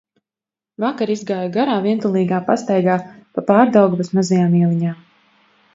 Vakar 0.83 1.11
izgāju 1.15 1.51
garā, 1.57 1.75
vientulīgā 1.83 2.41
pastaigā 2.49 2.97
pa 3.37 3.45
Pārdaugavas 3.53 4.13
mazajām 4.19 4.59
ieliņām. 4.65 5.03